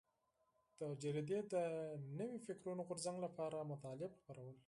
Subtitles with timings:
[0.77, 1.55] دې جریدې د
[2.19, 4.55] نوي فکري غورځنګ لپاره مطالب خپرول.